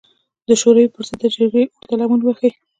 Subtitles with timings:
[0.47, 2.51] د شوروي پر ضد د جګړې اور ته لمن ووهي.